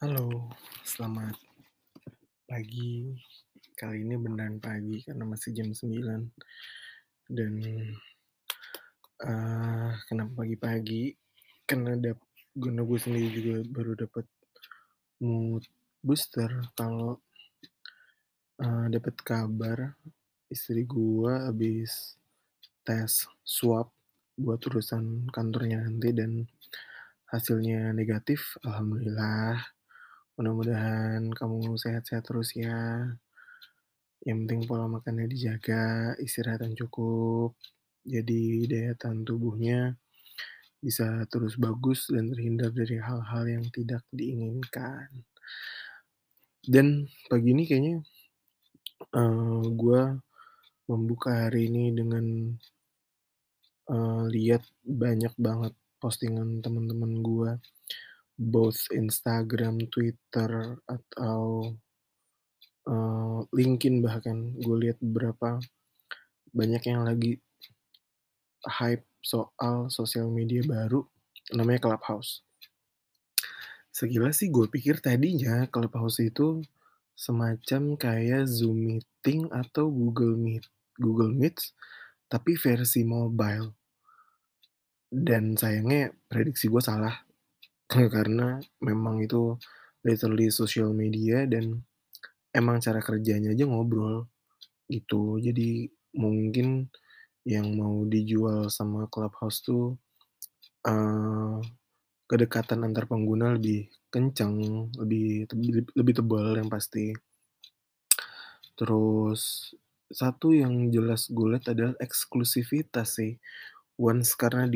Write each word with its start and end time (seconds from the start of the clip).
Halo, 0.00 0.48
selamat 0.80 1.36
pagi. 2.48 3.12
Kali 3.76 4.00
ini 4.00 4.16
beneran 4.16 4.56
pagi 4.56 5.04
karena 5.04 5.28
masih 5.28 5.52
jam 5.52 5.76
9 5.76 6.24
dan, 7.28 7.52
eee, 9.20 9.90
kenapa 10.08 10.32
pagi-pagi, 10.40 11.12
karena 11.68 12.00
dap 12.00 12.16
karena 12.56 12.80
gue 12.80 12.96
sendiri 12.96 13.28
juga 13.28 13.56
baru 13.76 13.92
dapet 13.92 14.24
mood 15.20 15.68
booster 16.00 16.48
kalau, 16.80 17.20
eee, 18.56 18.86
dapet 18.88 19.16
kabar 19.20 19.78
istri 20.48 20.88
gua 20.88 21.52
habis 21.52 22.16
tes 22.88 23.28
swab 23.44 23.92
buat 24.40 24.64
urusan 24.64 25.28
kantornya 25.28 25.84
nanti 25.84 26.16
dan 26.16 26.48
hasilnya 27.32 27.92
negatif, 27.92 28.56
alhamdulillah. 28.64 29.60
Mudah-mudahan 30.40 31.22
kamu 31.36 31.76
sehat-sehat 31.76 32.24
terus 32.24 32.56
ya. 32.56 32.80
Yang 34.24 34.36
penting 34.40 34.60
pola 34.64 34.86
makannya 34.88 35.26
dijaga, 35.28 36.16
istirahat 36.24 36.64
yang 36.64 36.72
cukup, 36.80 37.50
jadi 38.14 38.42
daya 38.72 38.92
tahan 39.00 39.20
tubuhnya 39.28 39.80
bisa 40.86 41.06
terus 41.32 41.54
bagus 41.66 42.00
dan 42.14 42.24
terhindar 42.32 42.70
dari 42.80 42.96
hal-hal 43.06 43.44
yang 43.54 43.64
tidak 43.76 44.02
diinginkan. 44.18 45.08
Dan 46.72 47.04
pagi 47.28 47.48
ini 47.52 47.62
kayaknya, 47.68 47.96
eee, 49.18 49.62
gua 49.80 50.02
membuka 50.88 51.30
hari 51.42 51.60
ini 51.70 51.84
dengan, 51.98 52.26
eee, 53.92 54.22
lihat 54.34 54.62
banyak 55.02 55.34
banget 55.46 55.72
postingan 56.02 56.48
temen-temen 56.64 57.12
gua, 57.28 57.50
both 58.40 58.80
Instagram, 58.96 59.84
Twitter, 59.92 60.80
atau, 60.88 61.68
eee, 62.88 63.38
LinkedIn 63.52 64.00
bahkan. 64.00 64.56
Gue 64.56 64.88
lihat 64.88 64.96
beberapa, 65.04 65.60
banyak 66.56 66.82
yang 66.88 67.04
lagi 67.04 67.36
hype 68.64 69.04
soal 69.20 69.92
sosial 69.92 70.32
media 70.32 70.64
baru 70.64 71.04
namanya 71.52 71.84
Clubhouse. 71.84 72.40
Sekilas 73.92 74.40
sih 74.40 74.48
gue 74.48 74.64
pikir 74.70 75.04
tadinya 75.04 75.68
Clubhouse 75.68 76.24
itu 76.24 76.64
semacam 77.12 78.00
kayak 78.00 78.48
Zoom 78.48 78.96
Meeting 78.96 79.52
atau 79.52 79.92
Google 79.92 80.40
Meet 80.40 80.64
Google 81.00 81.32
Meet, 81.32 81.56
tapi 82.28 82.54
versi 82.60 83.02
mobile. 83.02 83.72
Dan 85.10 85.56
sayangnya 85.58 86.12
prediksi 86.30 86.70
gue 86.70 86.78
salah, 86.78 87.16
karena 87.90 88.62
memang 88.78 89.18
itu 89.26 89.58
literally 90.06 90.48
social 90.54 90.94
media 90.94 91.44
dan 91.50 91.82
emang 92.54 92.78
cara 92.84 93.00
kerjanya 93.04 93.52
aja 93.54 93.64
ngobrol, 93.68 94.28
gitu. 94.90 95.38
Jadi 95.42 95.88
mungkin 96.16 96.88
yang 97.46 97.74
mau 97.78 98.04
dijual 98.08 98.68
sama 98.72 99.06
Clubhouse 99.12 99.60
tuh, 99.64 99.96
eee, 100.86 101.58
kedekatan 102.30 102.86
antar 102.86 103.06
pengguna 103.10 103.56
lebih 103.58 103.90
kenceng, 104.12 104.90
lebih 105.00 105.48
lebih 105.98 106.14
tebal 106.18 106.56
yang 106.60 106.70
pasti. 106.72 107.14
Terus, 108.78 109.74
satu 110.10 110.50
yang 110.54 110.90
jelas 110.94 111.30
gue 111.30 111.46
lihat 111.54 111.70
adalah 111.74 111.94
eksklusivitas 112.02 113.18
sih. 113.20 113.38
Once 114.00 114.34
karena 114.38 114.66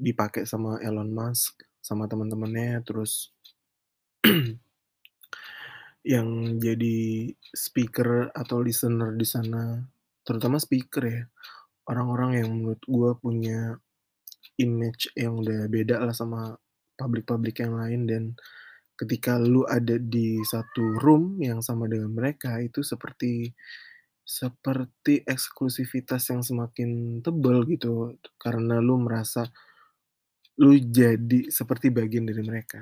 dipakai 0.00 0.44
sama 0.48 0.78
Elon 0.82 1.10
Musk, 1.14 1.62
sama 1.82 2.06
temen-temennya, 2.06 2.80
terus 2.86 3.34
yang 6.14 6.58
jadi 6.62 7.30
speaker 7.52 8.30
atau 8.32 8.62
listener 8.62 9.12
di 9.18 9.26
sana, 9.26 9.82
terutama 10.22 10.62
speaker 10.62 11.02
ya, 11.02 11.22
orang-orang 11.90 12.30
yang 12.42 12.48
menurut 12.54 12.82
gua 12.86 13.10
punya 13.18 13.76
image 14.62 15.10
yang 15.18 15.42
udah 15.42 15.66
beda 15.66 16.02
lah 16.02 16.14
sama 16.14 16.54
public-public 16.94 17.58
yang 17.62 17.74
lain 17.74 18.00
dan 18.06 18.24
ketika 18.94 19.40
lu 19.40 19.66
ada 19.66 19.98
di 19.98 20.38
satu 20.46 21.02
room 21.02 21.42
yang 21.42 21.58
sama 21.58 21.90
dengan 21.90 22.14
mereka, 22.14 22.62
itu 22.62 22.86
seperti 22.86 23.50
seperti 24.22 25.26
eksklusivitas 25.26 26.30
yang 26.30 26.46
semakin 26.46 27.18
tebal 27.26 27.66
gitu, 27.66 28.14
karena 28.38 28.78
lu 28.78 29.02
merasa 29.02 29.50
lu 30.60 30.76
jadi 30.78 31.48
seperti 31.48 31.88
bagian 31.94 32.24
dari 32.28 32.42
mereka. 32.44 32.80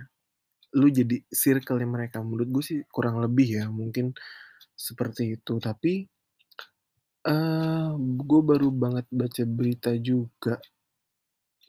Lu 0.78 0.88
jadi 0.90 1.18
circle-nya 1.30 1.88
mereka. 1.88 2.18
Menurut 2.22 2.48
gue 2.50 2.64
sih 2.64 2.80
kurang 2.90 3.20
lebih 3.24 3.48
ya, 3.62 3.66
mungkin 3.70 4.12
seperti 4.76 5.38
itu. 5.40 5.54
Tapi, 5.62 6.06
eee, 7.32 7.88
gue 8.28 8.40
baru 8.50 8.68
banget 8.82 9.06
baca 9.20 9.42
berita 9.56 9.90
juga. 10.08 10.54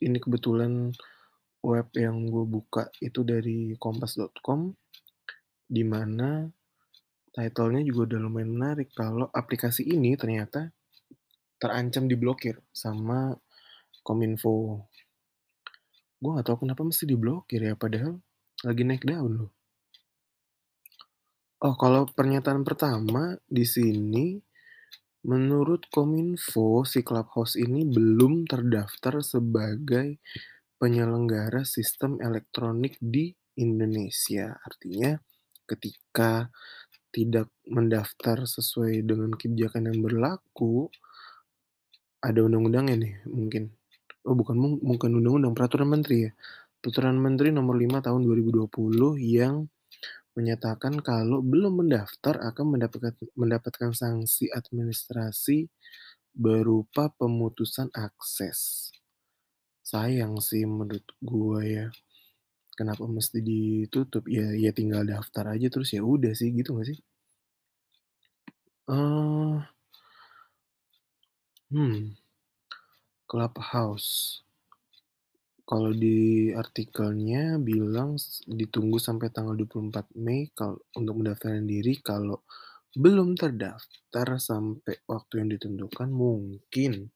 Ini 0.07 0.17
kebetulan 0.19 0.73
web 1.71 1.87
yang 2.03 2.17
gue 2.33 2.45
buka 2.55 2.83
itu 3.07 3.21
dari 3.31 3.59
kompas.com, 3.83 4.61
di 5.75 5.83
mana 5.93 6.29
title-nya 7.35 7.81
juga 7.89 8.01
udah 8.13 8.19
lumayan 8.25 8.51
menarik 8.57 8.89
kalau 9.01 9.27
aplikasi 9.41 9.83
ini 9.95 10.11
ternyata 10.21 10.61
terancam 11.61 12.05
diblokir 12.11 12.55
sama 12.83 13.19
Kominfo. 14.07 14.55
Gue 16.21 16.37
nggak 16.37 16.53
tahu 16.53 16.69
kenapa 16.69 16.85
mesti 16.85 17.09
diblokir 17.09 17.65
ya, 17.65 17.73
padahal 17.73 18.21
lagi 18.61 18.83
naik 18.85 19.01
daun 19.09 19.33
loh. 19.41 19.51
Oh, 21.61 21.73
kalau 21.77 22.05
pernyataan 22.09 22.61
pertama 22.61 23.37
di 23.45 23.65
sini, 23.65 24.37
menurut 25.25 25.89
Kominfo, 25.89 26.85
si 26.85 27.01
Clubhouse 27.01 27.57
ini 27.57 27.85
belum 27.85 28.45
terdaftar 28.45 29.21
sebagai 29.25 30.21
penyelenggara 30.77 31.65
sistem 31.65 32.17
elektronik 32.21 32.97
di 33.01 33.33
Indonesia. 33.57 34.57
Artinya, 34.61 35.17
ketika 35.69 36.49
tidak 37.13 37.49
mendaftar 37.69 38.45
sesuai 38.45 39.05
dengan 39.05 39.33
kebijakan 39.33 39.89
yang 39.93 39.99
berlaku, 40.05 40.89
ada 42.21 42.45
undang-undangnya 42.45 42.97
nih 42.97 43.13
mungkin. 43.25 43.80
Oh 44.25 44.37
bukan 44.37 44.53
mung 44.61 44.73
bukan 44.85 45.11
undang-undang, 45.17 45.53
peraturan 45.57 45.89
menteri 45.89 46.29
ya. 46.29 46.31
Peraturan 46.81 47.17
Menteri 47.25 47.49
Nomor 47.53 47.75
5 47.77 48.01
Tahun 48.05 48.21
2020 48.25 49.13
yang 49.17 49.65
menyatakan 50.37 50.95
kalau 51.03 51.39
belum 51.45 51.73
mendaftar 51.85 52.35
akan 52.49 52.65
mendapatkan 52.77 53.13
mendapatkan 53.37 53.91
sanksi 53.95 54.49
administrasi 54.53 55.69
berupa 56.35 57.11
pemutusan 57.19 57.89
akses. 57.95 58.91
Sayang 59.85 60.39
sih 60.43 60.63
menurut 60.69 61.05
gua 61.23 61.61
ya, 61.65 61.87
kenapa 62.79 63.05
mesti 63.09 63.39
ditutup, 63.43 64.25
ya 64.31 64.47
ya 64.55 64.71
tinggal 64.75 65.03
daftar 65.07 65.45
aja 65.57 65.67
terus 65.73 65.91
ya 65.97 66.01
udah 66.05 66.33
sih, 66.37 66.49
gitu 66.55 66.75
nggak 66.77 66.89
sih? 66.95 66.99
Eee 68.87 69.57
hmm, 71.71 72.13
Clubhouse. 73.31 74.43
Kalau 75.63 75.95
di 75.95 76.51
artikelnya 76.51 77.55
bilang 77.63 78.19
ditunggu 78.43 78.99
sampai 78.99 79.31
tanggal 79.31 79.55
24 79.55 80.19
Mei 80.19 80.51
kal 80.51 80.75
untuk 80.99 81.23
mendaftarkan 81.23 81.63
diri, 81.63 81.95
kalau 82.03 82.43
belum 82.91 83.39
terdaftar 83.39 84.35
sampai 84.35 84.99
waktu 85.07 85.33
yang 85.39 85.49
ditentukan, 85.55 86.11
mungkin 86.11 87.15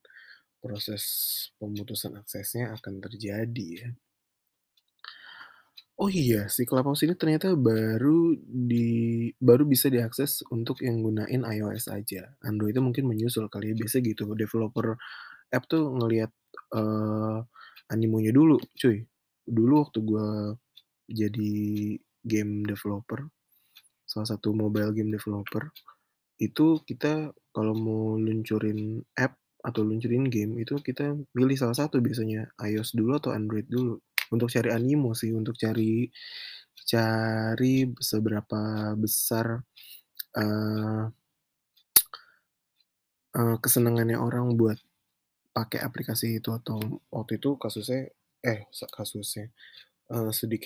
proses 0.64 1.03
pemutusan 1.59 2.16
aksesnya 2.16 2.72
akan 2.80 3.03
terjadi 3.03 3.68
ya. 3.84 3.90
Oh 6.00 6.08
iya, 6.12 6.47
si 6.52 6.64
Clubhouse 6.64 7.08
ini 7.08 7.16
ternyata 7.16 7.56
baru 7.56 8.35
di 8.44 9.32
baru 9.40 9.64
bisa 9.67 9.88
diakses 9.91 10.44
untuk 10.52 10.79
yang 10.84 11.00
gunain 11.00 11.44
iOS 11.44 11.88
aja, 11.91 12.35
Android 12.44 12.76
itu 12.76 12.84
mungkin 12.84 13.08
menyusul 13.08 13.47
kali 13.47 13.72
ya, 13.72 13.76
biasanya 13.79 14.03
gitu, 14.12 14.28
developer 14.35 15.00
app 15.55 15.66
tuh 15.72 15.90
ngelihat, 15.97 16.31
eee, 16.75 17.37
animonya 17.93 18.31
dulu 18.35 18.59
cuy. 18.78 19.03
Dulu 19.47 19.73
waktu 19.87 19.99
gua 20.05 20.53
jadi 21.09 21.53
game 22.25 22.66
developer, 22.67 23.28
salah 24.07 24.28
satu 24.35 24.53
mobile 24.55 24.91
game 24.96 25.11
developer, 25.13 25.69
itu 26.41 26.81
kita 26.87 27.31
kalau 27.55 27.73
mau 27.78 28.17
luncurin 28.19 29.02
app 29.19 29.35
atau 29.66 29.81
luncurin 29.87 30.28
game, 30.29 30.59
itu 30.63 30.78
kita 30.84 31.16
pilih 31.35 31.57
salah 31.59 31.78
satu 31.78 31.99
biasanya, 32.03 32.47
iOS 32.63 32.96
dulu 32.97 33.17
atau 33.19 33.31
Android 33.35 33.66
dulu. 33.69 33.97
Untuk 34.34 34.49
cari 34.53 34.69
animo 34.73 35.13
sih, 35.17 35.31
untuk 35.35 35.55
cari 35.59 36.07
cari 36.87 37.87
seberapa 38.02 38.93
besar, 38.99 39.61
eee 40.37 41.03
eee, 43.34 43.55
kesenangannya 43.63 44.17
orang 44.22 44.53
buat 44.59 44.78
pakai 45.55 45.79
aplikasi 45.79 46.43
itu 46.43 46.52
atau 46.52 46.78
waktu 47.07 47.40
itu 47.40 47.55
kasusnya 47.55 48.11
eh, 48.43 48.67
kasusnya, 48.91 49.47
eee, 50.11 50.29
studi 50.35 50.59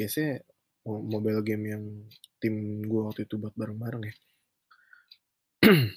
mo 0.88 1.00
mobile 1.06 1.46
game 1.46 1.66
yang 1.70 1.84
tim 2.42 2.82
gue 2.82 3.02
waktu 3.06 3.30
itu 3.30 3.36
buat 3.38 3.54
bareng-bareng 3.54 4.04
ya. 4.10 4.16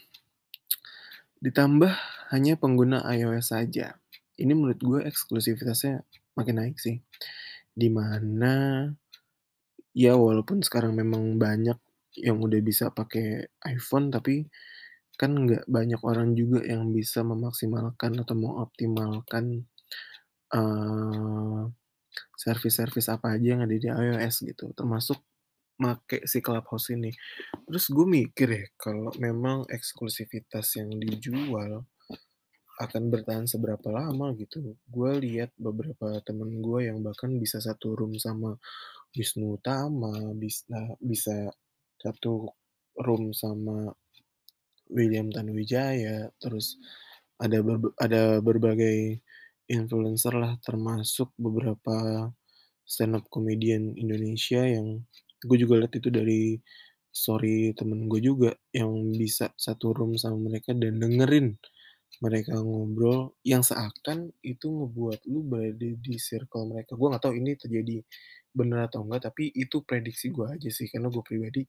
Ditambah 1.44 1.92
hanya 2.34 2.54
pengguna 2.60 3.00
iOS 3.16 3.56
saja. 3.56 3.96
Ini 4.36 4.52
menurut 4.52 4.80
gue 4.82 5.00
eksklusivitasnya 5.08 6.04
makin 6.36 6.56
naik 6.60 6.76
sih. 6.76 7.00
Di 7.72 7.88
mana 7.88 8.84
ya 9.96 10.16
walaupun 10.16 10.60
sekarang 10.60 10.92
memang 10.92 11.40
banyak 11.40 11.78
yang 12.20 12.36
udah 12.44 12.60
bisa 12.60 12.92
pakai 12.92 13.48
iPhone, 13.64 14.12
tapi 14.12 14.44
kan 15.20 15.32
nggak 15.34 15.64
banyak 15.68 16.00
orang 16.04 16.34
juga 16.36 16.62
yang 16.64 16.90
bisa 16.94 17.22
memaksimalkan 17.26 18.20
atau 18.22 18.34
mengoptimalkan, 18.36 19.66
eee, 20.54 21.62
service-service 22.36 23.08
apa 23.12 23.36
aja 23.38 23.46
yang 23.56 23.62
ada 23.64 23.76
di 23.76 23.88
iOS 23.88 24.44
gitu, 24.48 24.72
termasuk 24.76 25.18
make 25.80 26.24
si 26.28 26.38
Clubhouse 26.44 26.92
ini. 26.94 27.10
Terus 27.66 27.90
gue 27.90 28.06
mikir 28.06 28.48
ya, 28.50 28.64
kalau 28.78 29.10
memang 29.18 29.66
eksklusivitas 29.70 30.78
yang 30.78 30.90
dijual 31.00 31.86
akan 32.80 33.12
bertahan 33.12 33.46
seberapa 33.46 33.88
lama 33.92 34.34
gitu. 34.34 34.74
Gue 34.90 35.20
lihat 35.22 35.52
beberapa 35.60 36.18
temen 36.26 36.58
gue 36.64 36.88
yang 36.90 36.98
bahkan 37.04 37.30
bisa 37.38 37.62
satu 37.62 37.94
room 37.94 38.16
sama 38.18 38.56
Wisnu 39.14 39.60
Tama, 39.62 40.34
bisa 40.34 40.96
bisa 40.98 41.52
satu 42.00 42.50
room 42.98 43.30
sama 43.36 43.92
William 44.92 45.32
Tanuwijaya, 45.32 46.30
terus 46.38 46.76
ada 47.40 47.58
berbe 47.64 47.90
ada 47.98 48.38
berbagai 48.44 49.18
influencer 49.66 50.36
lah, 50.36 50.54
termasuk 50.60 51.32
beberapa 51.40 52.28
stand 52.84 53.16
up 53.16 53.24
comedian 53.32 53.96
Indonesia 53.96 54.62
yang 54.62 55.00
gue 55.42 55.58
juga 55.58 55.82
lihat 55.82 55.94
itu 55.96 56.08
dari 56.12 56.60
story 57.12 57.72
temen 57.74 58.06
gue 58.06 58.20
juga, 58.20 58.52
yang 58.72 58.92
bisa 59.16 59.50
satu 59.56 59.92
room 59.96 60.14
sama 60.20 60.38
mereka 60.38 60.72
dan 60.76 61.00
dengerin 61.00 61.56
mereka 62.20 62.60
ngobrol, 62.60 63.34
yang 63.42 63.64
seakan 63.64 64.30
itu 64.44 64.68
ngebuat 64.68 65.26
lu 65.26 65.42
berada 65.42 65.88
di 65.98 66.14
circle 66.20 66.68
mereka. 66.70 66.94
Gue 66.94 67.08
nggak 67.10 67.24
tahu 67.24 67.34
ini 67.40 67.56
terjadi 67.56 68.04
bener 68.52 68.86
atau 68.86 69.02
enggak, 69.02 69.32
tapi 69.32 69.48
itu 69.56 69.80
prediksi 69.82 70.28
gue 70.30 70.46
aja 70.46 70.68
sih, 70.68 70.86
karena 70.92 71.08
gue 71.08 71.24
pribadi 71.24 71.64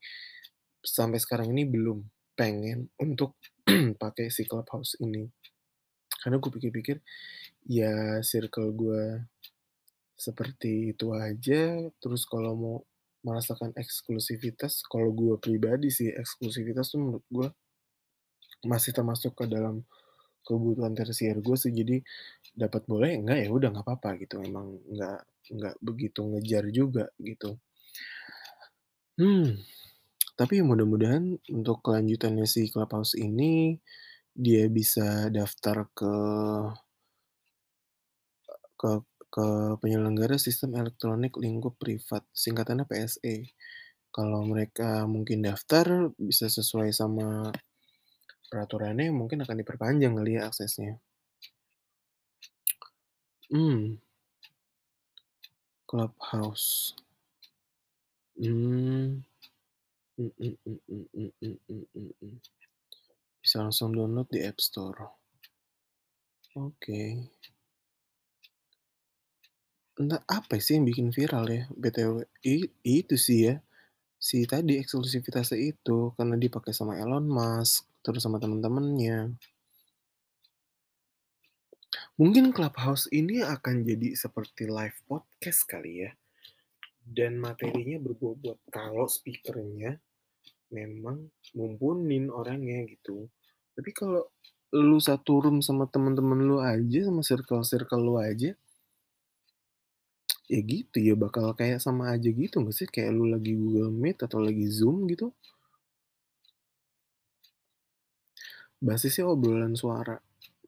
sampai 0.83 1.17
sekarang 1.17 1.55
ini 1.55 1.63
belum 1.65 2.03
pengen 2.33 2.89
untuk 2.99 3.37
pakai 4.03 4.29
si 4.33 4.43
Clubhouse 4.49 4.97
ini. 5.01 5.25
Karena 6.21 6.39
gue 6.39 6.51
pikir-pikir, 6.51 6.97
ya 7.67 8.23
circle 8.23 8.71
gue 8.73 9.03
seperti 10.15 10.95
itu 10.95 11.11
aja, 11.11 11.83
terus 11.99 12.23
kalau 12.29 12.53
mau 12.55 12.77
merasakan 13.23 13.71
eksklusivitas, 13.75 14.83
kalau 14.87 15.11
gue 15.11 15.35
pribadi 15.39 15.91
sih 15.91 16.11
eksklusivitas 16.11 16.91
tuh 16.91 16.99
menurut 16.99 17.25
gue 17.31 17.47
masih 18.63 18.95
termasuk 18.95 19.35
ke 19.35 19.45
dalam 19.47 19.83
kebutuhan 20.47 20.95
tersier 20.95 21.39
gue 21.39 21.57
sih. 21.59 21.71
Jadi 21.71 21.99
dapat 22.55 22.83
boleh, 22.87 23.19
enggak 23.19 23.37
ya 23.43 23.49
udah 23.51 23.69
nggak 23.73 23.85
apa-apa 23.87 24.09
gitu, 24.23 24.39
memang 24.43 24.79
nggak 24.91 25.19
nggak 25.55 25.75
begitu 25.83 26.21
ngejar 26.23 26.63
juga 26.71 27.05
gitu. 27.19 27.59
Hmm, 29.19 29.61
tapi 30.39 30.61
mudah-mudahan 30.65 31.37
untuk 31.53 31.85
kelanjutannya 31.85 32.45
si 32.49 32.67
Clubhouse 32.73 33.13
ini, 33.17 33.77
dia 34.33 34.65
bisa 34.71 35.29
daftar 35.29 35.85
ke 35.93 36.13
ke 38.81 38.91
ke 39.33 39.47
penyelenggara 39.81 40.37
sistem 40.37 40.77
elektronik 40.77 41.33
lingkup 41.41 41.73
privat, 41.81 42.21
singkatannya 42.33 42.85
PSE. 42.85 43.35
Kalau 44.13 44.45
mereka 44.45 45.09
mungkin 45.09 45.41
daftar, 45.41 46.13
bisa 46.21 46.45
sesuai 46.49 46.93
sama 46.93 47.49
peraturannya, 48.49 49.09
mungkin 49.09 49.41
akan 49.41 49.57
diperpanjang 49.61 50.13
kali 50.13 50.37
ya 50.37 50.49
aksesnya. 50.49 51.01
Hmm. 53.49 53.97
Clubhouse. 55.89 56.93
Mmm. 58.37 59.32
Mhm 60.17 60.29
mhm 60.65 60.77
mhm. 61.41 62.33
Bisa 63.41 63.57
langsung 63.65 63.89
download 63.97 64.29
di 64.29 64.45
App 64.45 64.61
Store. 64.61 65.17
Oke. 66.53 67.01
Entah 69.97 70.21
apa 70.29 70.57
sih 70.61 70.77
yang 70.77 70.85
bikin 70.89 71.09
viral 71.13 71.45
ya, 71.49 71.63
BTW? 71.73 72.25
Itu 72.85 73.15
sih 73.17 73.39
ya, 73.49 73.55
si 74.21 74.45
tadi 74.49 74.77
eksklusivitasnya 74.81 75.59
itu, 75.59 76.13
karena 76.17 76.35
dipakai 76.37 76.73
sama 76.73 76.97
Elon 76.97 77.25
Musk, 77.29 77.85
terus 78.05 78.21
sama 78.25 78.37
temen-temennya. 78.41 79.33
Mungkin 82.21 82.53
Clubhouse 82.53 83.09
ini 83.13 83.41
akan 83.41 83.85
jadi 83.85 84.13
seperti 84.17 84.69
live 84.69 84.97
podcast 85.09 85.65
kali 85.65 86.05
ya, 86.05 86.11
dan 87.05 87.39
materinya 87.39 87.99
berbobot 87.99 88.59
kalau 88.71 89.05
speaker-nya 89.09 89.99
memang 90.73 91.29
mumpuni 91.57 92.25
orangnya 92.31 92.85
gitu. 92.89 93.29
Tapi 93.77 93.91
kalau 93.93 94.23
lu 94.73 94.97
satu 94.97 95.43
room 95.43 95.61
sama 95.61 95.85
temen-temen 95.85 96.39
lu 96.45 96.57
aja, 96.61 96.99
sama 97.05 97.21
circle-circle 97.21 98.01
lu 98.01 98.17
aja 98.17 98.55
ya 100.51 100.59
gitu 100.59 100.97
ya 101.07 101.15
bakal 101.23 101.45
kayak 101.59 101.79
sama 101.85 102.03
aja 102.13 102.29
gitu 102.41 102.55
nggak 102.61 102.75
sih? 102.75 102.87
Kayak 102.93 103.11
lu 103.17 103.25
lagi 103.33 103.51
Google 103.55 103.91
Meet 104.01 104.17
atau 104.27 104.39
lagi 104.43 104.65
Zoom 104.77 104.97
gitu. 105.11 105.31
Basisnya 108.81 109.25
obrolan 109.29 109.75
suara. 109.79 110.17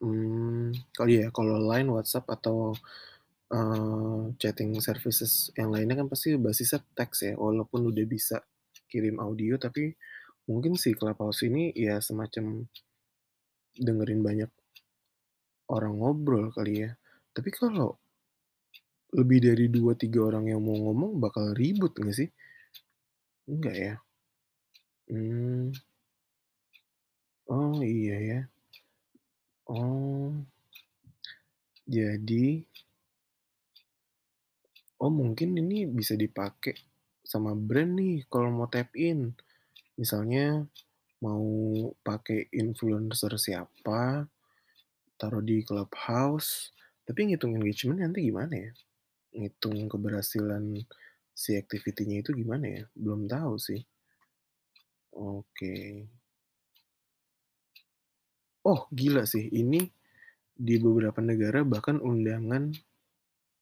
Mmm, 0.03 0.71
oh 1.01 1.07
iya, 1.07 1.31
kalau 1.35 1.55
Line, 1.71 1.89
WhatsApp, 1.91 2.27
atau, 2.35 2.75
eee, 3.53 4.21
chatting 4.41 4.73
services 4.81 5.51
yang 5.59 5.69
lainnya 5.73 5.95
kan 6.01 6.07
pasti 6.11 6.33
basisnya 6.39 6.81
teks 6.97 7.17
ya, 7.29 7.33
walaupun 7.37 7.89
udah 7.93 8.05
bisa 8.09 8.41
kirim 8.89 9.17
audio, 9.21 9.57
tapi 9.61 9.93
mungkin 10.49 10.77
si 10.79 10.93
Clubhouse 10.97 11.45
ini 11.47 11.73
ya 11.75 11.99
semacam 12.01 12.65
dengerin 13.75 14.21
banyak 14.23 14.49
orang 15.75 15.93
ngobrol 15.99 16.53
kali 16.55 16.85
ya. 16.85 16.91
Tapi 17.35 17.49
kalau 17.53 17.97
lebih 19.13 19.39
dari 19.45 19.65
2, 19.69 19.93
3 19.93 20.25
orang 20.25 20.49
yang 20.49 20.61
mau 20.65 20.73
ngomong 20.89 21.21
bakal 21.21 21.53
ribut 21.53 21.93
nggak 21.93 22.15
sih? 22.17 22.29
Enggak 23.47 23.75
ya? 23.77 23.93
Mmm. 25.11 25.71
Oh, 27.47 27.77
iya 27.85 28.17
ya. 28.29 28.39
Oh. 29.67 30.33
Jadi 31.87 32.65
oh 35.05 35.13
mungkin 35.13 35.53
ini 35.53 35.85
bisa 35.85 36.17
dipakai 36.17 36.73
sama 37.21 37.53
brand 37.53 37.93
nih 37.93 38.25
kalau 38.25 38.49
mau 38.49 38.65
tap 38.65 38.89
in. 38.97 39.37
Misalnya 40.01 40.65
mau 41.21 41.45
pakai 42.01 42.49
influencer 42.49 43.37
siapa, 43.37 44.25
taruh 45.15 45.45
di 45.45 45.61
Clubhouse, 45.61 46.73
tapi 47.05 47.29
ngitung 47.29 47.53
engagement 47.53 48.01
nanti 48.01 48.25
gimana 48.25 48.53
ya? 48.57 48.71
Ngitung 49.37 49.85
keberhasilan 49.85 50.81
si 51.31 51.53
activity-nya 51.53 52.25
itu 52.25 52.33
gimana 52.33 52.65
ya? 52.65 52.83
Belum 52.97 53.29
tahu 53.29 53.61
sih. 53.61 53.81
Oke. 55.13 56.09
Oh, 58.65 58.89
gila 58.89 59.29
sih, 59.29 59.45
ini 59.53 59.85
di 60.55 60.81
beberapa 60.81 61.21
negara 61.21 61.61
bahkan 61.61 62.01
undangan 62.01 62.73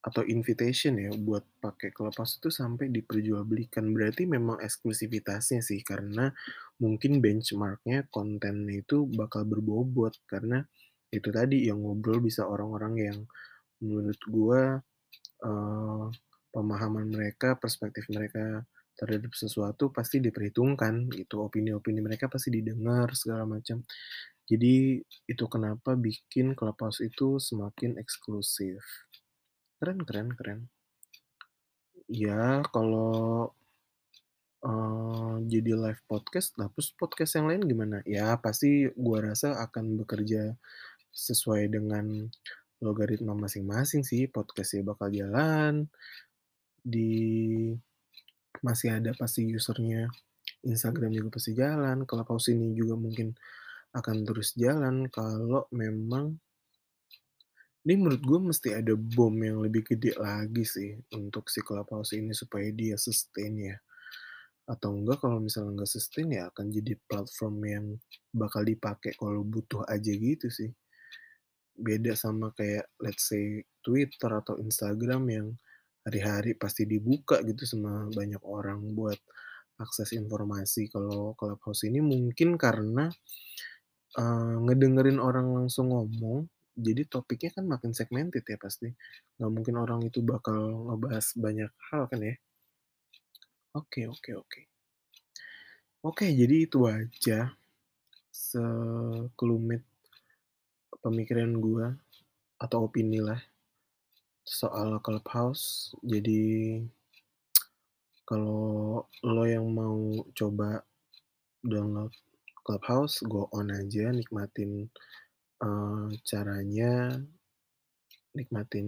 atau 0.03 0.23
invitation 0.27 0.99
ya 0.99 1.11
buat 1.15 1.43
pakai 1.63 1.95
Clubhouse 1.95 2.39
itu 2.43 2.49
sampai 2.51 2.91
diperjualbelikan. 2.91 3.87
Berarti 3.95 4.27
memang 4.27 4.59
eksklusivitasnya 4.59 5.63
sih, 5.63 5.79
karena 5.87 6.29
mungkin 6.83 7.23
benchmark-nya 7.23 8.07
kontennya 8.11 8.83
itu 8.83 9.07
bakal 9.15 9.47
berbobot, 9.47 10.15
karena 10.27 10.59
itu 11.13 11.29
tadi 11.31 11.69
yang 11.71 11.79
ngobrol 11.83 12.19
bisa 12.23 12.43
orang-orang 12.47 12.93
yang 12.99 13.17
menurut 13.83 14.19
gua, 14.29 14.61
eee, 15.45 16.05
pemahaman 16.53 17.07
mereka, 17.09 17.55
perspektif 17.59 18.05
mereka 18.13 18.65
terhadap 18.99 19.33
sesuatu 19.33 19.89
pasti 19.89 20.21
diperhitungkan 20.21 21.09
gitu, 21.13 21.41
opini-opini 21.47 21.99
mereka 22.05 22.29
pasti 22.29 22.49
didengar 22.53 23.09
segala 23.17 23.43
macam. 23.49 23.81
Jadi 24.49 24.99
itu 25.29 25.45
kenapa 25.49 25.95
bikin 25.97 26.53
Clubhouse 26.59 27.01
itu 27.03 27.39
semakin 27.39 27.97
eksklusif. 28.01 28.83
Keren 29.79 29.99
keren 30.07 30.29
keren. 30.37 30.59
Ya 32.09 32.61
kalau 32.73 33.49
eee, 34.63 35.33
jadi 35.51 35.71
live 35.75 36.01
podcast, 36.07 36.55
nah 36.59 36.69
terus 36.71 36.89
podcast 36.95 37.31
yang 37.37 37.47
lain 37.49 37.63
gimana? 37.67 37.97
Ya 38.07 38.37
pasti 38.39 38.87
gua 38.95 39.19
rasa 39.33 39.49
akan 39.65 39.85
bekerja 40.03 40.55
sesuai 41.13 41.69
dengan 41.73 42.29
logaritma 42.83 43.33
masing-masing 43.35 44.03
sih, 44.03 44.27
podcast-nya 44.27 44.83
bakal 44.91 45.07
jalan, 45.13 45.87
di 46.83 47.71
masih 48.59 48.99
ada 48.99 49.11
pasti 49.15 49.47
user-nya, 49.47 50.11
Instagram 50.67 51.11
juga 51.15 51.29
pasti 51.39 51.51
jalan, 51.55 52.03
Clubhouse 52.07 52.51
ini 52.51 52.75
juga 52.75 52.95
mungkin 52.99 53.35
akan 53.95 54.17
terus 54.27 54.55
jalan 54.57 55.07
kalau 55.07 55.67
memang 55.71 56.39
ini 57.83 57.93
menurut 57.99 58.23
gue 58.23 58.39
mesti 58.51 58.69
ada 58.79 58.95
bom 58.95 59.35
yang 59.43 59.59
lebih 59.59 59.83
gede 59.83 60.15
lagi 60.15 60.63
sih 60.63 60.95
untuk 61.15 61.51
si 61.51 61.59
Clubhouse 61.59 62.15
ini 62.15 62.31
supaya 62.31 62.71
dia 62.71 62.95
sustain 62.95 63.53
ya. 63.59 63.75
Atau 64.63 64.95
enggak 64.95 65.19
kalau 65.23 65.43
misalnya 65.43 65.83
nggak 65.83 65.91
sustain 65.91 66.31
ya 66.31 66.47
akan 66.51 66.71
jadi 66.71 66.95
platform 67.07 67.55
yang 67.67 67.85
bakal 68.31 68.63
dipakai 68.63 69.11
kalau 69.19 69.43
butuh 69.43 69.83
aja 69.91 70.11
gitu 70.15 70.47
sih. 70.47 70.71
Beda 71.75 72.15
sama 72.15 72.55
kayak 72.55 72.87
let's 73.03 73.27
say 73.27 73.65
Twitter 73.83 74.31
atau 74.31 74.55
Instagram 74.61 75.23
yang 75.27 75.47
hari-hari 76.07 76.55
pasti 76.55 76.87
dibuka 76.87 77.43
gitu 77.43 77.67
sama 77.67 78.07
banyak 78.15 78.39
orang 78.47 78.79
buat 78.95 79.19
akses 79.81 80.15
informasi. 80.15 80.87
Kalau 80.87 81.35
Clubhouse 81.35 81.83
ini 81.89 81.99
mungkin 81.99 82.55
karena, 82.55 83.11
eee, 84.17 84.55
ngedengerin 84.65 85.19
orang 85.21 85.47
langsung 85.57 85.91
ngomong, 85.91 86.47
jadi 86.73 87.05
topiknya 87.05 87.51
kan 87.53 87.65
makin 87.69 87.93
segmented 87.93 88.43
ya 88.45 88.57
pasti. 88.57 88.89
Nggak 89.37 89.51
mungkin 89.53 89.75
orang 89.77 90.01
itu 90.05 90.25
bakal 90.25 90.89
ngebahas 90.89 91.25
banyak 91.37 91.71
hal 91.93 92.03
kan 92.09 92.19
ya. 92.21 92.35
Oke 93.73 94.05
oke 94.09 94.31
oke. 94.37 94.61
Oke, 96.03 96.27
jadi 96.35 96.67
itu 96.67 96.83
aja 96.83 97.55
sekelumit 98.27 99.87
pemikiran 100.99 101.55
gua 101.63 101.95
atau 102.59 102.91
opini 102.91 103.23
lah 103.23 103.39
soal 104.43 104.99
Clubhouse. 104.99 105.95
Jadi 106.03 106.83
kalau 108.27 109.03
lo 109.23 109.43
yang 109.47 109.71
mau 109.71 110.27
coba 110.35 110.83
download 111.63 112.11
Clubhouse, 112.67 113.23
go 113.23 113.47
on 113.55 113.71
aja 113.71 114.11
nikmatin, 114.11 114.91
eee, 115.63 116.05
caranya, 116.29 116.91
nikmatin 118.35 118.87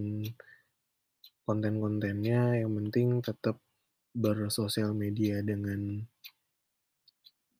konten-kontennya, 1.46 2.40
yang 2.60 2.72
penting 2.78 3.08
tetap 3.22 3.56
bersosial 4.24 4.90
media 5.04 5.36
dengan 5.50 5.80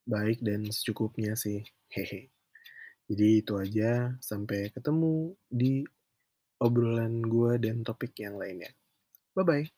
baik 0.07 0.39
dan 0.39 0.71
secukupnya 0.71 1.35
sih, 1.35 1.67
hehe. 1.91 2.31
Jadi 3.11 3.27
itu 3.43 3.55
aja, 3.59 4.15
sampai 4.23 4.71
ketemu 4.75 5.35
di 5.51 5.83
obrolan 6.63 7.23
gua 7.27 7.59
dan 7.61 7.83
topik 7.87 8.15
yang 8.25 8.37
lainnya. 8.41 8.71
Bye-bye. 9.37 9.76